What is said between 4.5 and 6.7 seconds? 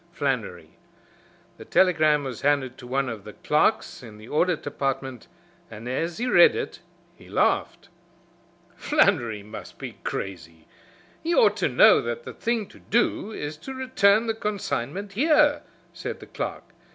Department, and as he read